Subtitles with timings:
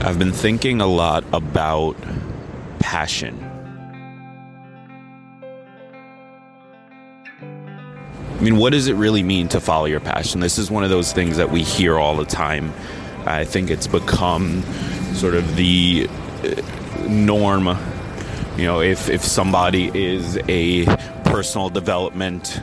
[0.00, 1.96] I've been thinking a lot about
[2.78, 3.36] passion.
[7.42, 10.38] I mean, what does it really mean to follow your passion?
[10.38, 12.72] This is one of those things that we hear all the time.
[13.26, 14.62] I think it's become
[15.14, 16.08] sort of the
[16.44, 17.66] uh, norm.
[18.56, 20.86] You know, if, if somebody is a
[21.24, 22.62] personal development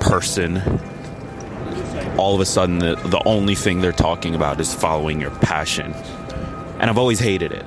[0.00, 0.58] person,
[2.18, 5.94] all of a sudden the, the only thing they're talking about is following your passion
[6.84, 7.64] and I've always hated it.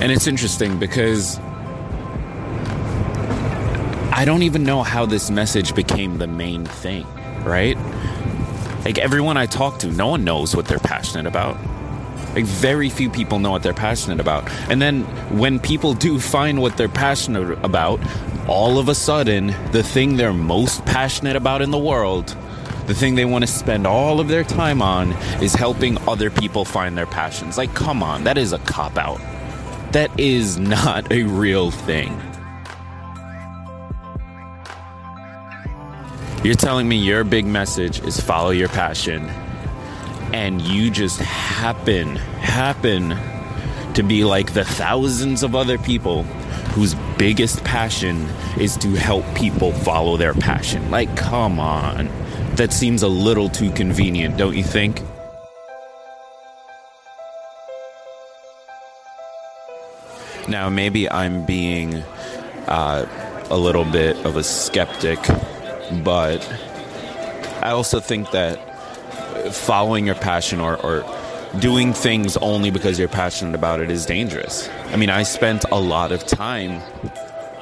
[0.00, 1.38] And it's interesting because
[4.10, 7.06] I don't even know how this message became the main thing,
[7.44, 7.76] right?
[8.86, 11.58] Like everyone I talk to, no one knows what they're passionate about.
[12.34, 14.50] Like very few people know what they're passionate about.
[14.70, 15.02] And then
[15.38, 18.00] when people do find what they're passionate about,
[18.48, 22.34] all of a sudden, the thing they're most passionate about in the world
[22.86, 26.64] the thing they want to spend all of their time on is helping other people
[26.64, 27.56] find their passions.
[27.56, 29.20] Like, come on, that is a cop out.
[29.92, 32.20] That is not a real thing.
[36.42, 39.30] You're telling me your big message is follow your passion,
[40.34, 43.16] and you just happen, happen
[43.94, 46.24] to be like the thousands of other people
[46.74, 50.90] whose biggest passion is to help people follow their passion.
[50.90, 52.10] Like, come on
[52.56, 55.00] that seems a little too convenient, don't you think?
[60.48, 61.96] Now, maybe I'm being
[62.68, 63.06] uh,
[63.50, 65.18] a little bit of a skeptic,
[66.04, 66.46] but
[67.60, 68.60] I also think that
[69.52, 71.04] following your passion or, or
[71.58, 74.68] doing things only because you're passionate about it is dangerous.
[74.86, 76.82] I mean, I spent a lot of time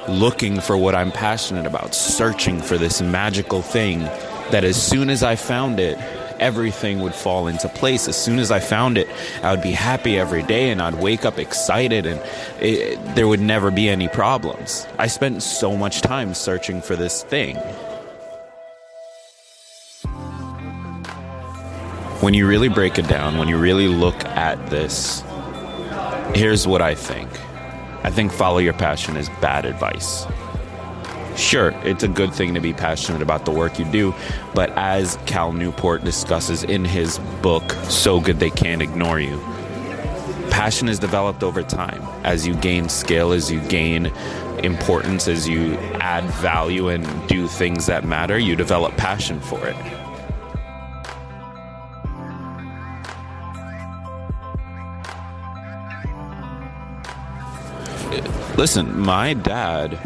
[0.07, 4.07] looking for what I'm passionate about, searching for this magical thing
[4.51, 5.97] that as soon as I found it,
[6.39, 8.07] everything would fall into place.
[8.07, 9.07] As soon as I found it,
[9.41, 12.21] I would be happy every day and I'd wake up excited and
[12.59, 14.85] it, there would never be any problems.
[14.97, 17.55] I spent so much time searching for this thing.
[22.19, 25.23] When you really break it down, when you really look at this,
[26.33, 27.29] here's what I think.
[28.05, 30.25] I think follow your passion is bad advice
[31.35, 34.13] sure, it's a good thing to be passionate about the work you do,
[34.53, 39.39] but as Cal Newport discusses in his book, So Good They Can't Ignore You,
[40.49, 42.01] passion is developed over time.
[42.23, 44.07] As you gain skill, as you gain
[44.63, 49.75] importance, as you add value and do things that matter, you develop passion for it.
[58.55, 59.99] Listen, my dad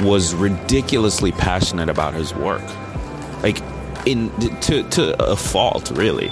[0.00, 2.62] was ridiculously passionate about his work.
[3.42, 3.60] Like
[4.06, 6.30] in to to a fault really.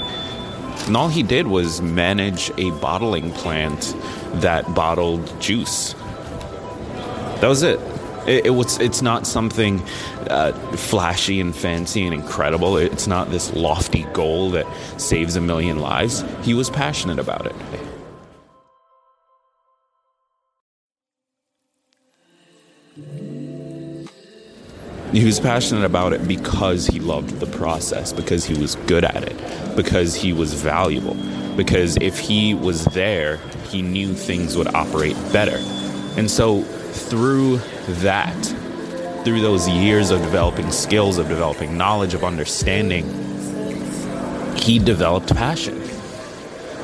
[0.86, 3.94] And all he did was manage a bottling plant
[4.34, 5.94] that bottled juice.
[7.40, 7.78] That was it.
[8.26, 8.78] It, it was.
[8.80, 9.80] It's not something
[10.28, 12.76] uh, flashy and fancy and incredible.
[12.76, 14.66] It's not this lofty goal that
[15.00, 16.24] saves a million lives.
[16.42, 17.54] He was passionate about it.
[25.12, 29.22] He was passionate about it because he loved the process, because he was good at
[29.22, 31.16] it, because he was valuable.
[31.56, 33.36] Because if he was there,
[33.68, 35.58] he knew things would operate better.
[36.16, 37.58] And so, through
[38.02, 38.42] that,
[39.24, 43.04] through those years of developing skills, of developing knowledge, of understanding,
[44.56, 45.80] he developed passion.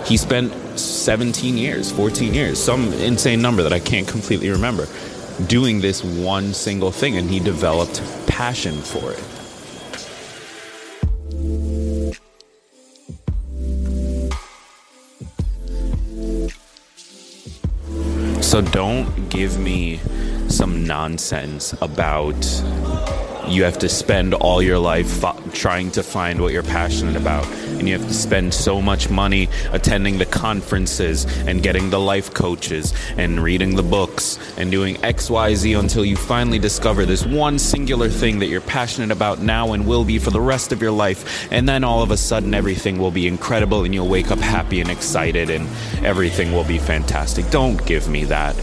[0.04, 4.86] He spent 17 years, 14 years, some insane number that I can't completely remember,
[5.46, 9.24] doing this one single thing, and he developed passion for it.
[18.42, 20.00] So don't give me
[20.48, 22.34] some nonsense about
[23.48, 27.46] you have to spend all your life trying to find what you're passionate about.
[27.46, 32.34] And you have to spend so much money attending the conferences and getting the life
[32.34, 38.08] coaches and reading the books and doing XYZ until you finally discover this one singular
[38.08, 41.50] thing that you're passionate about now and will be for the rest of your life.
[41.52, 44.80] And then all of a sudden, everything will be incredible and you'll wake up happy
[44.80, 45.68] and excited and
[46.04, 47.48] everything will be fantastic.
[47.50, 48.56] Don't give me that.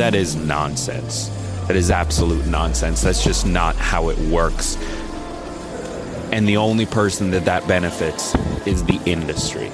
[0.00, 1.28] That is nonsense.
[1.66, 3.02] That is absolute nonsense.
[3.02, 4.78] That's just not how it works.
[6.32, 8.34] And the only person that that benefits
[8.66, 9.70] is the industry,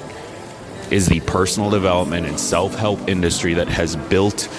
[0.91, 4.49] is the personal development and self help industry that has built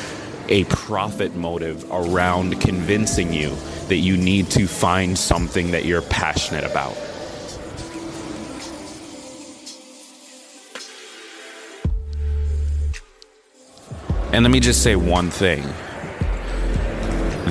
[0.48, 3.54] a profit motive around convincing you
[3.88, 6.96] that you need to find something that you're passionate about.
[14.30, 15.62] And let me just say one thing.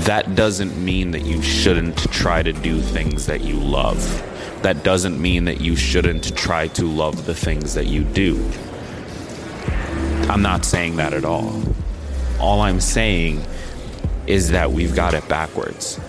[0.05, 3.97] That doesn't mean that you shouldn't try to do things that you love.
[4.61, 8.35] That doesn't mean that you shouldn't try to love the things that you do.
[10.29, 11.63] I'm not saying that at all.
[12.39, 13.43] All I'm saying
[14.27, 15.99] is that we've got it backwards.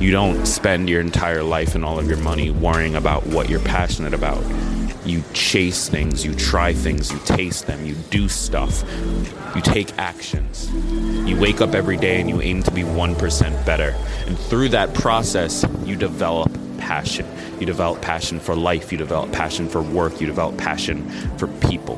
[0.00, 3.60] You don't spend your entire life and all of your money worrying about what you're
[3.60, 4.42] passionate about
[5.04, 8.84] you chase things, you try things, you taste them, you do stuff,
[9.54, 10.70] you take actions.
[11.28, 13.94] You wake up every day and you aim to be 1% better.
[14.26, 17.26] And through that process, you develop passion.
[17.60, 21.08] You develop passion for life, you develop passion for work, you develop passion
[21.38, 21.96] for people.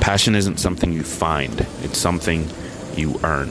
[0.00, 2.48] Passion isn't something you find, it's something
[2.96, 3.48] you earn.